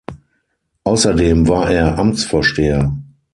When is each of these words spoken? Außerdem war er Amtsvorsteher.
Außerdem 0.83 1.47
war 1.47 1.69
er 1.69 1.99
Amtsvorsteher. 1.99 2.91